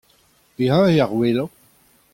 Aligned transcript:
Pehini 0.55 0.77
eo 0.95 1.03
ar 1.05 1.11
wellañ? 1.17 1.51